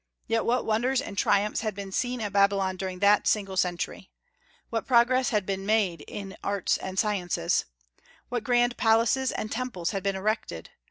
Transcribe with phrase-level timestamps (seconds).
[0.25, 4.09] Yet what wonders and triumphs had been seen at Babylon during that single century!
[4.71, 7.65] What progress had been made in arts and sciences!
[8.27, 10.71] What grand palaces and temples had been erected!